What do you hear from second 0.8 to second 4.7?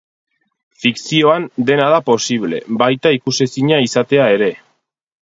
Fikzioan dena da posible, baita ikusezina izatea ere.